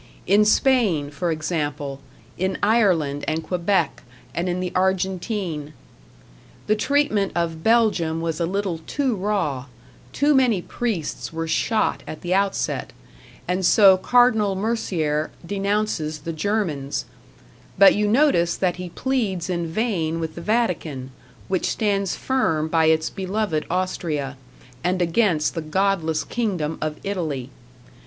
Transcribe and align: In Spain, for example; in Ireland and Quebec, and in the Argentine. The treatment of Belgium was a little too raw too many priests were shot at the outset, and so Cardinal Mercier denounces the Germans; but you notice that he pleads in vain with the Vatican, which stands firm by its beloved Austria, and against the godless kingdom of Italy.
In 0.25 0.45
Spain, 0.45 1.11
for 1.11 1.29
example; 1.31 1.99
in 2.35 2.57
Ireland 2.63 3.23
and 3.27 3.43
Quebec, 3.43 4.01
and 4.33 4.49
in 4.49 4.59
the 4.59 4.71
Argentine. 4.73 5.73
The 6.65 6.75
treatment 6.75 7.33
of 7.35 7.63
Belgium 7.63 8.19
was 8.19 8.39
a 8.39 8.47
little 8.47 8.79
too 8.87 9.15
raw 9.15 9.67
too 10.11 10.33
many 10.33 10.59
priests 10.59 11.31
were 11.31 11.47
shot 11.47 12.01
at 12.07 12.21
the 12.21 12.33
outset, 12.33 12.93
and 13.47 13.63
so 13.63 13.95
Cardinal 13.95 14.55
Mercier 14.55 15.29
denounces 15.45 16.17
the 16.21 16.33
Germans; 16.33 17.05
but 17.77 17.93
you 17.93 18.07
notice 18.07 18.55
that 18.57 18.77
he 18.77 18.89
pleads 18.89 19.51
in 19.51 19.67
vain 19.67 20.19
with 20.19 20.33
the 20.33 20.41
Vatican, 20.41 21.11
which 21.47 21.69
stands 21.69 22.15
firm 22.15 22.67
by 22.69 22.85
its 22.85 23.11
beloved 23.11 23.67
Austria, 23.69 24.35
and 24.83 24.99
against 24.99 25.53
the 25.53 25.61
godless 25.61 26.23
kingdom 26.23 26.79
of 26.81 26.97
Italy. 27.03 27.51